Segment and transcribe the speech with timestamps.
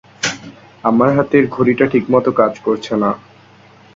[0.83, 3.09] আমার হাত-ঘড়িটা ঠিকমতো কাজ করছে না।